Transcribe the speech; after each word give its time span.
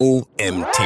OMT. 0.00 0.78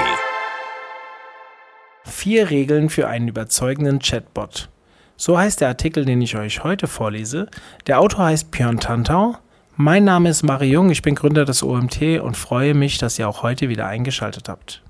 Vier 2.06 2.48
Regeln 2.48 2.88
für 2.88 3.08
einen 3.08 3.28
überzeugenden 3.28 3.98
Chatbot. 3.98 4.70
So 5.18 5.36
heißt 5.36 5.60
der 5.60 5.68
Artikel, 5.68 6.06
den 6.06 6.22
ich 6.22 6.34
euch 6.34 6.64
heute 6.64 6.86
vorlese. 6.86 7.48
Der 7.86 8.00
Autor 8.00 8.24
heißt 8.24 8.50
Björn 8.50 8.80
Tantau. 8.80 9.36
Mein 9.76 10.04
Name 10.04 10.30
ist 10.30 10.44
Mari 10.44 10.70
Jung, 10.70 10.88
ich 10.88 11.02
bin 11.02 11.14
Gründer 11.14 11.44
des 11.44 11.62
OMT 11.62 12.22
und 12.22 12.38
freue 12.38 12.72
mich, 12.72 12.96
dass 12.96 13.18
ihr 13.18 13.28
auch 13.28 13.42
heute 13.42 13.68
wieder 13.68 13.86
eingeschaltet 13.86 14.48
habt. 14.48 14.82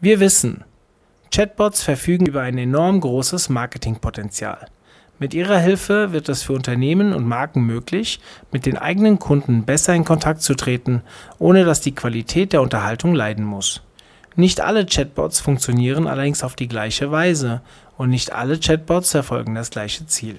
Wir 0.00 0.18
wissen, 0.18 0.64
Chatbots 1.30 1.84
verfügen 1.84 2.26
über 2.26 2.42
ein 2.42 2.58
enorm 2.58 2.98
großes 2.98 3.50
Marketingpotenzial. 3.50 4.66
Mit 5.20 5.34
ihrer 5.34 5.58
Hilfe 5.58 6.12
wird 6.12 6.28
es 6.28 6.44
für 6.44 6.52
Unternehmen 6.52 7.12
und 7.12 7.26
Marken 7.26 7.62
möglich, 7.62 8.20
mit 8.52 8.66
den 8.66 8.78
eigenen 8.78 9.18
Kunden 9.18 9.64
besser 9.64 9.94
in 9.94 10.04
Kontakt 10.04 10.42
zu 10.42 10.54
treten, 10.54 11.02
ohne 11.38 11.64
dass 11.64 11.80
die 11.80 11.94
Qualität 11.94 12.52
der 12.52 12.62
Unterhaltung 12.62 13.14
leiden 13.14 13.44
muss. 13.44 13.82
Nicht 14.36 14.60
alle 14.60 14.86
Chatbots 14.86 15.40
funktionieren 15.40 16.06
allerdings 16.06 16.44
auf 16.44 16.54
die 16.54 16.68
gleiche 16.68 17.10
Weise 17.10 17.62
und 17.96 18.10
nicht 18.10 18.32
alle 18.32 18.60
Chatbots 18.60 19.10
verfolgen 19.10 19.56
das 19.56 19.70
gleiche 19.70 20.06
Ziel. 20.06 20.38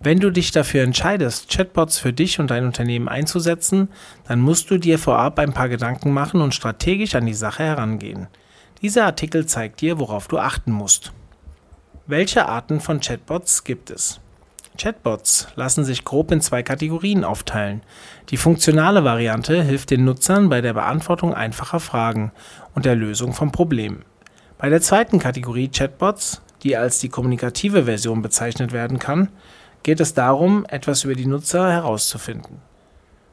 Wenn 0.00 0.18
du 0.18 0.30
dich 0.30 0.50
dafür 0.50 0.82
entscheidest, 0.82 1.48
Chatbots 1.48 1.98
für 1.98 2.12
dich 2.12 2.40
und 2.40 2.50
dein 2.50 2.66
Unternehmen 2.66 3.08
einzusetzen, 3.08 3.88
dann 4.26 4.40
musst 4.40 4.70
du 4.70 4.78
dir 4.78 4.98
vorab 4.98 5.38
ein 5.38 5.52
paar 5.52 5.68
Gedanken 5.68 6.12
machen 6.12 6.40
und 6.40 6.54
strategisch 6.54 7.14
an 7.14 7.26
die 7.26 7.34
Sache 7.34 7.62
herangehen. 7.62 8.26
Dieser 8.82 9.04
Artikel 9.04 9.46
zeigt 9.46 9.80
dir, 9.80 10.00
worauf 10.00 10.26
du 10.26 10.38
achten 10.38 10.72
musst. 10.72 11.12
Welche 12.08 12.46
Arten 12.46 12.78
von 12.78 13.00
Chatbots 13.00 13.64
gibt 13.64 13.90
es? 13.90 14.20
Chatbots 14.78 15.48
lassen 15.56 15.84
sich 15.84 16.04
grob 16.04 16.30
in 16.30 16.40
zwei 16.40 16.62
Kategorien 16.62 17.24
aufteilen. 17.24 17.82
Die 18.28 18.36
funktionale 18.36 19.02
Variante 19.02 19.60
hilft 19.60 19.90
den 19.90 20.04
Nutzern 20.04 20.48
bei 20.48 20.60
der 20.60 20.72
Beantwortung 20.72 21.34
einfacher 21.34 21.80
Fragen 21.80 22.30
und 22.76 22.84
der 22.84 22.94
Lösung 22.94 23.32
von 23.32 23.50
Problemen. 23.50 24.04
Bei 24.56 24.68
der 24.68 24.80
zweiten 24.80 25.18
Kategorie 25.18 25.66
Chatbots, 25.66 26.42
die 26.62 26.76
als 26.76 27.00
die 27.00 27.08
kommunikative 27.08 27.86
Version 27.86 28.22
bezeichnet 28.22 28.70
werden 28.70 29.00
kann, 29.00 29.30
geht 29.82 29.98
es 29.98 30.14
darum, 30.14 30.64
etwas 30.68 31.02
über 31.02 31.16
die 31.16 31.26
Nutzer 31.26 31.72
herauszufinden. 31.72 32.62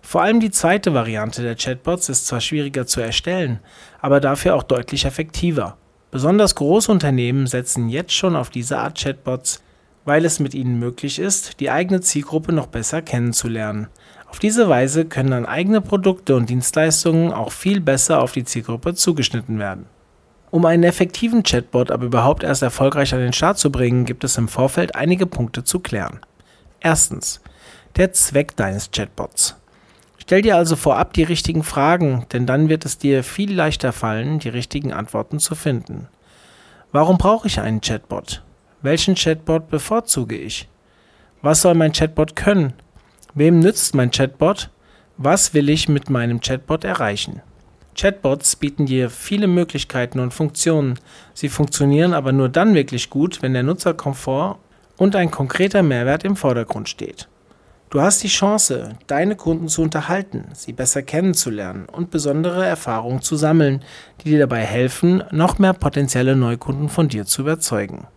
Vor 0.02 0.24
allem 0.24 0.40
die 0.40 0.52
zweite 0.52 0.96
Variante 0.96 1.44
der 1.44 1.56
Chatbots 1.56 2.10
ist 2.10 2.26
zwar 2.26 2.42
schwieriger 2.42 2.88
zu 2.88 3.02
erstellen, 3.02 3.60
aber 4.02 4.20
dafür 4.20 4.56
auch 4.56 4.64
deutlich 4.64 5.06
effektiver. 5.06 5.78
Besonders 6.14 6.54
große 6.54 6.92
Unternehmen 6.92 7.48
setzen 7.48 7.90
jetzt 7.90 8.14
schon 8.14 8.36
auf 8.36 8.52
diese 8.52 8.78
Art 8.78 9.00
Chatbots, 9.00 9.64
weil 10.06 10.26
es 10.26 10.40
mit 10.40 10.54
ihnen 10.54 10.78
möglich 10.78 11.18
ist, 11.18 11.60
die 11.60 11.72
eigene 11.72 12.02
Zielgruppe 12.02 12.54
noch 12.54 12.68
besser 12.68 13.02
kennenzulernen. 13.02 13.88
Auf 14.30 14.38
diese 14.38 14.70
Weise 14.70 15.06
können 15.06 15.32
dann 15.32 15.48
eigene 15.48 15.82
Produkte 15.82 16.36
und 16.36 16.52
Dienstleistungen 16.52 17.34
auch 17.34 17.52
viel 17.52 17.82
besser 17.82 18.22
auf 18.22 18.32
die 18.32 18.44
Zielgruppe 18.44 18.94
zugeschnitten 18.94 19.58
werden. 19.58 19.88
Um 20.52 20.66
einen 20.66 20.84
effektiven 20.84 21.42
Chatbot 21.42 21.90
aber 21.90 22.06
überhaupt 22.06 22.44
erst 22.44 22.62
erfolgreich 22.62 23.12
an 23.16 23.20
den 23.20 23.34
Start 23.34 23.58
zu 23.58 23.72
bringen, 23.72 24.06
gibt 24.06 24.24
es 24.24 24.38
im 24.38 24.48
Vorfeld 24.48 24.96
einige 24.96 25.26
Punkte 25.26 25.64
zu 25.64 25.80
klären. 25.80 26.20
Erstens. 26.80 27.42
Der 27.96 28.14
Zweck 28.14 28.56
deines 28.56 28.92
Chatbots. 28.92 29.56
Stell 30.24 30.42
dir 30.42 30.56
also 30.56 30.78
vorab 30.78 31.12
die 31.12 31.24
richtigen 31.24 31.64
Fragen, 31.64 32.26
denn 32.32 32.46
dann 32.46 32.70
wird 32.70 32.86
es 32.86 32.98
dir 32.98 33.26
viel 33.26 33.54
leichter 33.54 33.92
fallen, 33.92 34.40
die 34.40 34.48
richtigen 34.48 34.94
Antworten 34.94 35.38
zu 35.38 35.54
finden. 35.54 36.08
Warum 36.94 37.18
brauche 37.18 37.48
ich 37.48 37.60
einen 37.60 37.82
Chatbot? 37.82 38.42
Welchen 38.82 39.16
Chatbot 39.16 39.68
bevorzuge 39.70 40.38
ich? 40.38 40.70
Was 41.42 41.62
soll 41.62 41.74
mein 41.74 41.92
Chatbot 41.92 42.38
können? 42.38 42.72
Wem 43.34 43.60
nützt 43.60 43.96
mein 43.96 44.12
Chatbot? 44.12 44.70
Was 45.18 45.54
will 45.54 45.68
ich 45.68 45.90
mit 45.90 46.10
meinem 46.10 46.40
Chatbot 46.40 46.86
erreichen? 46.86 47.42
Chatbots 47.94 48.56
bieten 48.56 48.86
dir 48.86 49.10
viele 49.10 49.48
Möglichkeiten 49.48 50.22
und 50.22 50.34
Funktionen. 50.34 51.00
Sie 51.34 51.50
funktionieren 51.50 52.14
aber 52.14 52.32
nur 52.32 52.48
dann 52.48 52.76
wirklich 52.76 53.10
gut, 53.10 53.42
wenn 53.42 53.52
der 53.52 53.64
Nutzerkomfort 53.64 54.58
und 54.96 55.18
ein 55.18 55.32
konkreter 55.32 55.84
Mehrwert 55.84 56.24
im 56.24 56.38
Vordergrund 56.38 56.88
steht. 56.88 57.28
Du 57.94 58.02
hast 58.02 58.24
die 58.24 58.28
Chance, 58.28 58.96
deine 59.06 59.36
Kunden 59.36 59.68
zu 59.68 59.84
unterhalten, 59.84 60.46
sie 60.54 60.74
besser 60.74 61.04
kennenzulernen 61.04 61.86
und 61.86 62.10
besondere 62.10 62.66
Erfahrungen 62.66 63.22
zu 63.22 63.36
sammeln, 63.36 63.84
die 64.20 64.32
dir 64.32 64.40
dabei 64.40 64.62
helfen, 64.62 65.24
noch 65.30 65.60
mehr 65.60 65.74
potenzielle 65.74 66.36
Neukunden 66.36 66.90
von 66.90 67.08
dir 67.08 67.28
zu 67.28 67.44
überzeugen. 67.44 68.08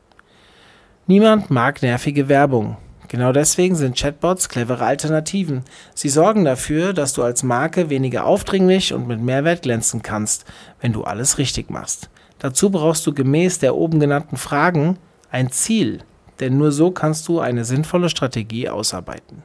Niemand 1.06 1.50
mag 1.50 1.82
nervige 1.82 2.30
Werbung. 2.30 2.78
Genau 3.08 3.32
deswegen 3.32 3.76
sind 3.76 3.98
Chatbots 3.98 4.48
clevere 4.48 4.82
Alternativen. 4.82 5.62
Sie 5.94 6.08
sorgen 6.08 6.46
dafür, 6.46 6.94
dass 6.94 7.12
du 7.12 7.22
als 7.22 7.42
Marke 7.42 7.90
weniger 7.90 8.24
aufdringlich 8.24 8.94
und 8.94 9.06
mit 9.06 9.20
Mehrwert 9.20 9.60
glänzen 9.60 10.00
kannst, 10.00 10.46
wenn 10.80 10.94
du 10.94 11.04
alles 11.04 11.36
richtig 11.36 11.68
machst. 11.68 12.08
Dazu 12.38 12.70
brauchst 12.70 13.06
du 13.06 13.12
gemäß 13.12 13.58
der 13.58 13.76
oben 13.76 14.00
genannten 14.00 14.38
Fragen 14.38 14.96
ein 15.30 15.50
Ziel, 15.50 15.98
denn 16.40 16.56
nur 16.56 16.72
so 16.72 16.92
kannst 16.92 17.28
du 17.28 17.40
eine 17.40 17.66
sinnvolle 17.66 18.08
Strategie 18.08 18.70
ausarbeiten. 18.70 19.42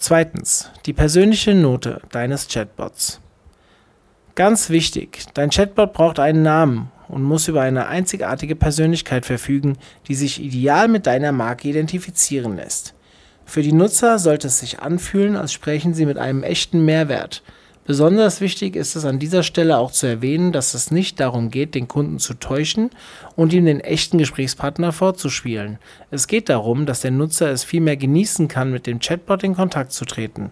Zweitens, 0.00 0.70
die 0.86 0.92
persönliche 0.92 1.56
Note 1.56 2.00
deines 2.12 2.46
Chatbots. 2.46 3.20
Ganz 4.36 4.70
wichtig, 4.70 5.24
dein 5.34 5.50
Chatbot 5.50 5.92
braucht 5.92 6.20
einen 6.20 6.42
Namen 6.42 6.92
und 7.08 7.24
muss 7.24 7.48
über 7.48 7.62
eine 7.62 7.88
einzigartige 7.88 8.54
Persönlichkeit 8.54 9.26
verfügen, 9.26 9.76
die 10.06 10.14
sich 10.14 10.40
ideal 10.40 10.86
mit 10.86 11.08
deiner 11.08 11.32
Marke 11.32 11.66
identifizieren 11.66 12.54
lässt. 12.54 12.94
Für 13.44 13.62
die 13.62 13.72
Nutzer 13.72 14.20
sollte 14.20 14.46
es 14.46 14.60
sich 14.60 14.78
anfühlen, 14.78 15.34
als 15.34 15.52
sprechen 15.52 15.94
sie 15.94 16.06
mit 16.06 16.16
einem 16.16 16.44
echten 16.44 16.84
Mehrwert, 16.84 17.42
Besonders 17.88 18.42
wichtig 18.42 18.76
ist 18.76 18.96
es 18.96 19.06
an 19.06 19.18
dieser 19.18 19.42
Stelle 19.42 19.78
auch 19.78 19.90
zu 19.90 20.06
erwähnen, 20.06 20.52
dass 20.52 20.74
es 20.74 20.90
nicht 20.90 21.18
darum 21.20 21.50
geht, 21.50 21.74
den 21.74 21.88
Kunden 21.88 22.18
zu 22.18 22.34
täuschen 22.34 22.90
und 23.34 23.54
ihm 23.54 23.64
den 23.64 23.80
echten 23.80 24.18
Gesprächspartner 24.18 24.92
vorzuspielen. 24.92 25.78
Es 26.10 26.26
geht 26.26 26.50
darum, 26.50 26.84
dass 26.84 27.00
der 27.00 27.12
Nutzer 27.12 27.50
es 27.50 27.64
vielmehr 27.64 27.96
genießen 27.96 28.46
kann, 28.46 28.70
mit 28.70 28.86
dem 28.86 28.98
Chatbot 28.98 29.42
in 29.42 29.54
Kontakt 29.54 29.92
zu 29.92 30.04
treten. 30.04 30.50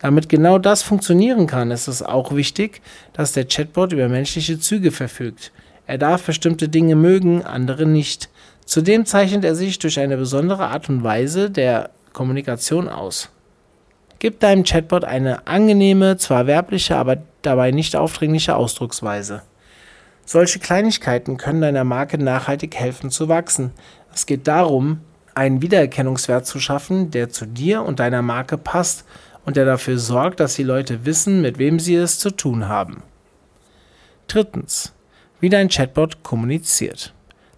Damit 0.00 0.28
genau 0.28 0.58
das 0.58 0.82
funktionieren 0.82 1.46
kann, 1.46 1.70
ist 1.70 1.86
es 1.86 2.02
auch 2.02 2.34
wichtig, 2.34 2.82
dass 3.12 3.30
der 3.30 3.46
Chatbot 3.46 3.92
über 3.92 4.08
menschliche 4.08 4.58
Züge 4.58 4.90
verfügt. 4.90 5.52
Er 5.86 5.98
darf 5.98 6.24
bestimmte 6.26 6.68
Dinge 6.68 6.96
mögen, 6.96 7.44
andere 7.44 7.86
nicht. 7.86 8.28
Zudem 8.64 9.06
zeichnet 9.06 9.44
er 9.44 9.54
sich 9.54 9.78
durch 9.78 10.00
eine 10.00 10.16
besondere 10.16 10.66
Art 10.66 10.88
und 10.88 11.04
Weise 11.04 11.48
der 11.48 11.90
Kommunikation 12.12 12.88
aus. 12.88 13.30
Gib 14.22 14.38
deinem 14.38 14.62
Chatbot 14.62 15.04
eine 15.04 15.48
angenehme, 15.48 16.16
zwar 16.16 16.46
werbliche, 16.46 16.94
aber 16.94 17.18
dabei 17.42 17.72
nicht 17.72 17.96
aufdringliche 17.96 18.54
Ausdrucksweise. 18.54 19.42
Solche 20.24 20.60
Kleinigkeiten 20.60 21.38
können 21.38 21.60
deiner 21.60 21.82
Marke 21.82 22.18
nachhaltig 22.18 22.76
helfen 22.76 23.10
zu 23.10 23.28
wachsen. 23.28 23.72
Es 24.14 24.24
geht 24.24 24.46
darum, 24.46 25.00
einen 25.34 25.60
Wiedererkennungswert 25.60 26.46
zu 26.46 26.60
schaffen, 26.60 27.10
der 27.10 27.30
zu 27.30 27.46
dir 27.46 27.82
und 27.82 27.98
deiner 27.98 28.22
Marke 28.22 28.58
passt 28.58 29.04
und 29.44 29.56
der 29.56 29.64
dafür 29.64 29.98
sorgt, 29.98 30.38
dass 30.38 30.54
die 30.54 30.62
Leute 30.62 31.04
wissen, 31.04 31.42
mit 31.42 31.58
wem 31.58 31.80
sie 31.80 31.96
es 31.96 32.20
zu 32.20 32.30
tun 32.30 32.68
haben. 32.68 33.02
Drittens, 34.28 34.92
wie 35.40 35.48
dein 35.48 35.68
Chatbot 35.68 36.22
kommuniziert. 36.22 37.12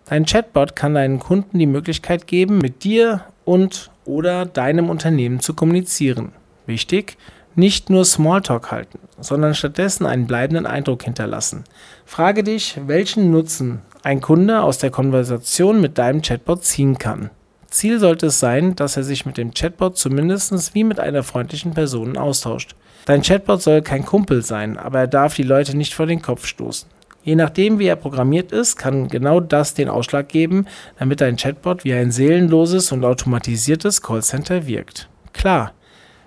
Dein 0.06 0.24
Chatbot 0.24 0.74
kann 0.74 0.94
deinen 0.94 1.18
Kunden 1.18 1.58
die 1.58 1.66
Möglichkeit 1.66 2.26
geben, 2.26 2.56
mit 2.56 2.84
dir 2.84 3.20
und 3.44 3.90
oder 4.06 4.46
deinem 4.46 4.88
Unternehmen 4.88 5.40
zu 5.40 5.52
kommunizieren. 5.52 6.32
Wichtig, 6.66 7.16
nicht 7.54 7.90
nur 7.90 8.04
Smalltalk 8.04 8.70
halten, 8.70 8.98
sondern 9.20 9.54
stattdessen 9.54 10.06
einen 10.06 10.26
bleibenden 10.26 10.66
Eindruck 10.66 11.04
hinterlassen. 11.04 11.64
Frage 12.04 12.42
dich, 12.42 12.80
welchen 12.86 13.30
Nutzen 13.30 13.82
ein 14.02 14.20
Kunde 14.20 14.62
aus 14.62 14.78
der 14.78 14.90
Konversation 14.90 15.80
mit 15.80 15.98
deinem 15.98 16.22
Chatbot 16.22 16.64
ziehen 16.64 16.98
kann. 16.98 17.30
Ziel 17.70 17.98
sollte 17.98 18.26
es 18.26 18.40
sein, 18.40 18.76
dass 18.76 18.96
er 18.96 19.02
sich 19.02 19.26
mit 19.26 19.36
dem 19.36 19.52
Chatbot 19.52 19.96
zumindest 19.96 20.74
wie 20.74 20.84
mit 20.84 21.00
einer 21.00 21.22
freundlichen 21.22 21.74
Person 21.74 22.16
austauscht. 22.16 22.74
Dein 23.06 23.22
Chatbot 23.22 23.62
soll 23.62 23.82
kein 23.82 24.04
Kumpel 24.04 24.42
sein, 24.42 24.78
aber 24.78 25.00
er 25.00 25.06
darf 25.06 25.34
die 25.34 25.42
Leute 25.42 25.76
nicht 25.76 25.94
vor 25.94 26.06
den 26.06 26.22
Kopf 26.22 26.46
stoßen. 26.46 26.88
Je 27.22 27.36
nachdem, 27.36 27.78
wie 27.78 27.86
er 27.86 27.96
programmiert 27.96 28.52
ist, 28.52 28.76
kann 28.76 29.08
genau 29.08 29.40
das 29.40 29.74
den 29.74 29.88
Ausschlag 29.88 30.28
geben, 30.28 30.66
damit 30.98 31.20
dein 31.20 31.36
Chatbot 31.36 31.84
wie 31.84 31.94
ein 31.94 32.12
seelenloses 32.12 32.92
und 32.92 33.04
automatisiertes 33.04 34.02
Callcenter 34.02 34.66
wirkt. 34.66 35.08
Klar, 35.32 35.72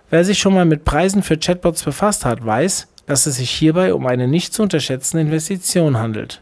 Wer 0.10 0.24
sich 0.24 0.40
schon 0.40 0.54
mal 0.54 0.64
mit 0.64 0.86
Preisen 0.86 1.22
für 1.22 1.38
Chatbots 1.38 1.84
befasst 1.84 2.24
hat, 2.24 2.46
weiß, 2.46 2.88
dass 3.08 3.26
es 3.26 3.36
sich 3.36 3.52
hierbei 3.52 3.94
um 3.94 4.08
eine 4.08 4.28
nicht 4.28 4.54
zu 4.54 4.64
unterschätzende 4.64 5.26
Investition 5.26 5.98
handelt. 5.98 6.42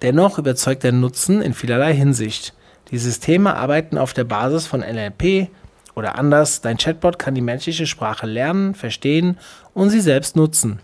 Dennoch 0.00 0.38
überzeugt 0.38 0.84
der 0.84 0.92
Nutzen 0.92 1.42
in 1.42 1.52
vielerlei 1.52 1.94
Hinsicht. 1.94 2.54
Die 2.90 2.98
Systeme 2.98 3.56
arbeiten 3.56 3.98
auf 3.98 4.14
der 4.14 4.24
Basis 4.24 4.66
von 4.66 4.80
NLP 4.80 5.48
oder 5.94 6.18
anders, 6.18 6.62
dein 6.62 6.78
Chatbot 6.78 7.18
kann 7.18 7.34
die 7.34 7.42
menschliche 7.42 7.86
Sprache 7.86 8.26
lernen, 8.26 8.74
verstehen 8.74 9.38
und 9.74 9.90
sie 9.90 10.00
selbst 10.00 10.34
nutzen, 10.34 10.80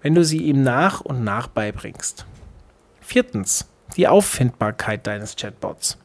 wenn 0.00 0.14
du 0.14 0.24
sie 0.24 0.38
ihm 0.38 0.62
nach 0.62 1.00
und 1.00 1.24
nach 1.24 1.48
beibringst. 1.48 2.24
Viertens, 3.00 3.68
die 3.96 4.06
Auffindbarkeit 4.06 5.06
deines 5.08 5.34
Chatbots. 5.34 5.98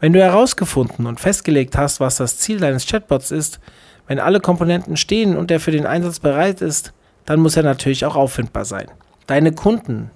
Wenn 0.00 0.12
du 0.12 0.20
herausgefunden 0.20 1.06
und 1.06 1.18
festgelegt 1.18 1.78
hast, 1.78 1.98
was 1.98 2.16
das 2.16 2.38
Ziel 2.38 2.60
deines 2.60 2.86
Chatbots 2.86 3.30
ist, 3.30 3.58
wenn 4.06 4.20
alle 4.20 4.40
Komponenten 4.40 4.96
stehen 4.96 5.36
und 5.36 5.50
er 5.50 5.60
für 5.60 5.70
den 5.70 5.86
Einsatz 5.86 6.20
bereit 6.20 6.60
ist, 6.60 6.92
dann 7.24 7.40
muss 7.40 7.56
er 7.56 7.62
natürlich 7.62 8.04
auch 8.04 8.16
auffindbar 8.16 8.64
sein. 8.64 8.86
Deine 9.26 9.52
Kunden, 9.52 10.10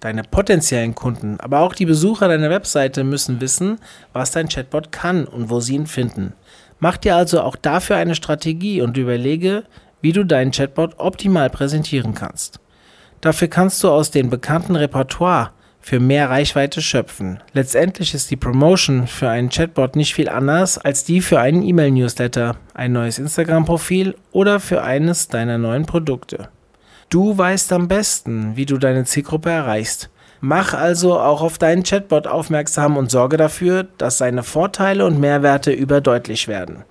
deine 0.00 0.22
potenziellen 0.22 0.94
Kunden, 0.94 1.38
aber 1.40 1.60
auch 1.60 1.74
die 1.74 1.86
Besucher 1.86 2.28
deiner 2.28 2.50
Webseite 2.50 3.04
müssen 3.04 3.40
wissen, 3.40 3.78
was 4.12 4.30
dein 4.30 4.48
Chatbot 4.48 4.92
kann 4.92 5.24
und 5.24 5.50
wo 5.50 5.60
sie 5.60 5.74
ihn 5.74 5.86
finden. 5.86 6.34
Mach 6.78 6.96
dir 6.96 7.16
also 7.16 7.40
auch 7.42 7.56
dafür 7.56 7.96
eine 7.96 8.14
Strategie 8.14 8.82
und 8.82 8.96
überlege, 8.96 9.64
wie 10.00 10.12
du 10.12 10.24
deinen 10.24 10.50
Chatbot 10.50 10.94
optimal 10.98 11.50
präsentieren 11.50 12.14
kannst. 12.14 12.60
Dafür 13.20 13.48
kannst 13.48 13.82
du 13.84 13.88
aus 13.88 14.10
dem 14.10 14.30
bekannten 14.30 14.74
Repertoire 14.74 15.52
für 15.82 16.00
mehr 16.00 16.30
Reichweite 16.30 16.80
schöpfen. 16.80 17.40
Letztendlich 17.52 18.14
ist 18.14 18.30
die 18.30 18.36
Promotion 18.36 19.08
für 19.08 19.28
einen 19.28 19.50
Chatbot 19.50 19.96
nicht 19.96 20.14
viel 20.14 20.28
anders 20.28 20.78
als 20.78 21.04
die 21.04 21.20
für 21.20 21.40
einen 21.40 21.62
E-Mail-Newsletter, 21.62 22.56
ein 22.72 22.92
neues 22.92 23.18
Instagram-Profil 23.18 24.14
oder 24.30 24.60
für 24.60 24.82
eines 24.82 25.28
deiner 25.28 25.58
neuen 25.58 25.84
Produkte. 25.84 26.48
Du 27.10 27.36
weißt 27.36 27.72
am 27.72 27.88
besten, 27.88 28.56
wie 28.56 28.64
du 28.64 28.78
deine 28.78 29.04
Zielgruppe 29.04 29.50
erreichst. 29.50 30.08
Mach 30.40 30.72
also 30.72 31.20
auch 31.20 31.42
auf 31.42 31.58
deinen 31.58 31.82
Chatbot 31.82 32.26
aufmerksam 32.26 32.96
und 32.96 33.10
sorge 33.10 33.36
dafür, 33.36 33.86
dass 33.98 34.18
seine 34.18 34.42
Vorteile 34.42 35.04
und 35.04 35.20
Mehrwerte 35.20 35.72
überdeutlich 35.72 36.48
werden. 36.48 36.84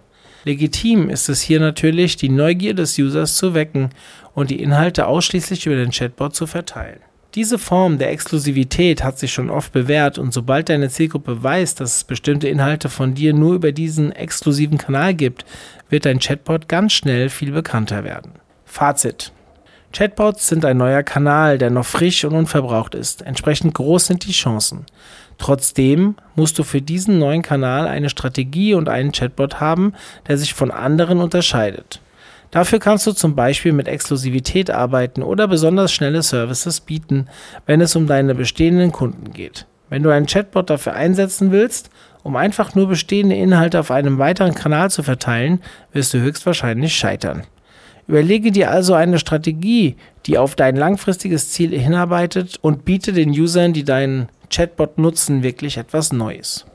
Legitim 0.43 1.09
ist 1.09 1.29
es 1.29 1.41
hier 1.41 1.59
natürlich, 1.59 2.17
die 2.17 2.29
Neugier 2.29 2.73
des 2.73 2.97
Users 2.97 3.35
zu 3.35 3.53
wecken 3.53 3.89
und 4.33 4.49
die 4.49 4.61
Inhalte 4.61 5.07
ausschließlich 5.07 5.65
über 5.65 5.75
den 5.75 5.91
Chatbot 5.91 6.35
zu 6.35 6.47
verteilen. 6.47 6.99
Diese 7.33 7.57
Form 7.57 7.97
der 7.97 8.11
Exklusivität 8.11 9.05
hat 9.05 9.17
sich 9.17 9.31
schon 9.31 9.49
oft 9.49 9.71
bewährt 9.71 10.17
und 10.17 10.33
sobald 10.33 10.67
deine 10.67 10.89
Zielgruppe 10.89 11.41
weiß, 11.41 11.75
dass 11.75 11.95
es 11.95 12.03
bestimmte 12.03 12.49
Inhalte 12.49 12.89
von 12.89 13.13
dir 13.13 13.33
nur 13.33 13.55
über 13.55 13.71
diesen 13.71 14.11
exklusiven 14.11 14.77
Kanal 14.77 15.13
gibt, 15.13 15.45
wird 15.89 16.05
dein 16.05 16.19
Chatbot 16.19 16.67
ganz 16.67 16.91
schnell 16.91 17.29
viel 17.29 17.53
bekannter 17.53 18.03
werden. 18.03 18.33
Fazit. 18.65 19.31
Chatbots 19.93 20.47
sind 20.47 20.65
ein 20.65 20.77
neuer 20.77 21.03
Kanal, 21.03 21.57
der 21.57 21.69
noch 21.69 21.85
frisch 21.85 22.25
und 22.25 22.33
unverbraucht 22.33 22.95
ist. 22.95 23.21
Entsprechend 23.21 23.75
groß 23.75 24.07
sind 24.07 24.25
die 24.25 24.33
Chancen. 24.33 24.85
Trotzdem 25.37 26.15
musst 26.35 26.59
du 26.59 26.63
für 26.63 26.81
diesen 26.81 27.17
neuen 27.17 27.41
Kanal 27.41 27.87
eine 27.87 28.09
Strategie 28.09 28.73
und 28.73 28.89
einen 28.89 29.13
Chatbot 29.13 29.61
haben, 29.61 29.93
der 30.27 30.37
sich 30.37 30.53
von 30.53 30.69
anderen 30.69 31.19
unterscheidet. 31.19 32.01
Dafür 32.51 32.80
kannst 32.80 33.07
du 33.07 33.13
zum 33.13 33.36
Beispiel 33.36 33.71
mit 33.71 33.88
Exklusivität 33.88 34.69
arbeiten 34.69 35.24
oder 35.24 35.48
besonders 35.48 35.94
schnelle 35.94 36.21
Services 36.21 36.81
bieten, 36.81 37.27
wenn 37.65 37.80
es 37.80 37.95
um 37.95 38.07
deine 38.07 38.36
bestehenden 38.36 38.92
Kunden 38.92 39.31
geht. 39.31 39.65
Wenn 39.89 40.03
du 40.03 40.09
einen 40.09 40.25
Chatbot 40.25 40.69
dafür 40.69 40.94
einsetzen 40.94 41.51
willst, 41.51 41.89
um 42.24 42.36
einfach 42.36 42.75
nur 42.75 42.88
bestehende 42.88 43.36
Inhalte 43.36 43.80
auf 43.80 43.89
einem 43.89 44.19
weiteren 44.19 44.53
Kanal 44.53 44.92
zu 44.92 45.01
verteilen, 45.01 45.62
wirst 45.94 46.13
du 46.13 46.19
höchstwahrscheinlich 46.19 46.95
scheitern. 46.95 47.44
Überlege 48.07 48.51
dir 48.51 48.71
also 48.71 48.94
eine 48.94 49.19
Strategie, 49.19 49.95
die 50.25 50.38
auf 50.38 50.56
dein 50.56 50.75
langfristiges 50.75 51.51
Ziel 51.51 51.77
hinarbeitet 51.77 52.57
und 52.62 52.83
biete 52.83 53.13
den 53.13 53.30
Usern, 53.30 53.74
die 53.74 53.86
deinen 53.86 54.27
Chatbot 54.50 54.98
nutzen, 54.98 55.44
wirklich 55.44 55.77
etwas 55.77 56.12
Neues. 56.12 56.65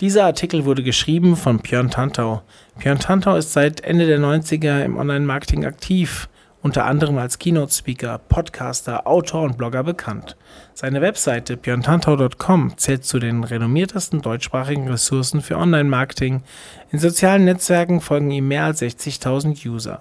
Dieser 0.00 0.24
Artikel 0.24 0.64
wurde 0.64 0.82
geschrieben 0.82 1.36
von 1.36 1.58
Björn 1.58 1.88
Tantau. 1.88 2.42
Björn 2.80 2.98
Tantau 2.98 3.36
ist 3.36 3.52
seit 3.52 3.80
Ende 3.82 4.08
der 4.08 4.18
90er 4.18 4.84
im 4.84 4.96
Online-Marketing 4.96 5.64
aktiv, 5.64 6.28
unter 6.62 6.84
anderem 6.86 7.16
als 7.16 7.38
Keynote-Speaker, 7.38 8.18
Podcaster, 8.18 9.06
Autor 9.06 9.42
und 9.42 9.56
Blogger 9.56 9.84
bekannt. 9.84 10.36
Seine 10.72 11.00
Webseite 11.00 11.56
björntantau.com 11.56 12.76
zählt 12.76 13.04
zu 13.04 13.20
den 13.20 13.44
renommiertesten 13.44 14.20
deutschsprachigen 14.20 14.88
Ressourcen 14.88 15.42
für 15.42 15.58
Online-Marketing. 15.58 16.42
In 16.90 16.98
sozialen 16.98 17.44
Netzwerken 17.44 18.00
folgen 18.00 18.32
ihm 18.32 18.48
mehr 18.48 18.64
als 18.64 18.82
60.000 18.82 19.64
User. 19.64 20.00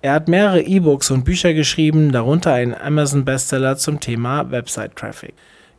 Er 0.00 0.14
hat 0.14 0.26
mehrere 0.26 0.62
E-Books 0.62 1.12
und 1.12 1.22
Bücher 1.22 1.54
geschrieben, 1.54 2.10
darunter 2.10 2.54
einen 2.54 2.74
Amazon-Bestseller 2.74 3.76
zum 3.76 4.00
Thema 4.00 4.50
Website-Traffic. 4.50 5.34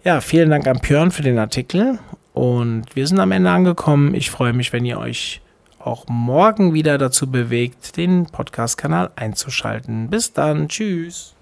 Ja, 0.06 0.22
vielen 0.22 0.50
Dank 0.50 0.66
an 0.66 0.80
Björn 0.80 1.12
für 1.12 1.24
den 1.24 1.40
Artikel 1.40 2.00
und 2.34 2.96
wir 2.96 3.08
sind 3.08 3.20
am 3.20 3.32
Ende 3.32 3.52
angekommen. 3.52 4.16
Ich 4.16 4.32
freue 4.32 4.54
mich, 4.54 4.74
wenn 4.74 4.86
ihr 4.86 5.00
euch 5.00 5.42
auch 5.80 6.06
morgen 6.08 6.74
wieder 6.74 6.98
dazu 6.98 7.30
bewegt, 7.30 7.98
den 7.98 8.26
Podcast-Kanal 8.26 9.12
einzuschalten. 9.16 10.10
Bis 10.10 10.34
dann, 10.34 10.68
tschüss. 10.70 11.36